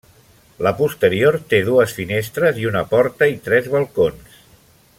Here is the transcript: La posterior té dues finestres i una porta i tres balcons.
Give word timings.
La 0.67 0.71
posterior 0.79 1.37
té 1.51 1.59
dues 1.67 1.93
finestres 1.99 2.57
i 2.63 2.65
una 2.71 2.83
porta 2.95 3.29
i 3.35 3.37
tres 3.49 3.69
balcons. 3.75 4.41